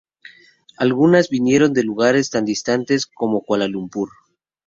[0.79, 4.09] Algunas vinieron de lugares tan distantes como Kuala Lumpur.